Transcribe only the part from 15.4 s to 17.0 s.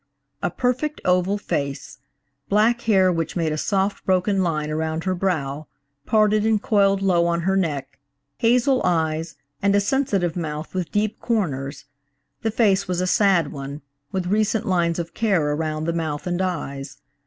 around the mouth and eyes.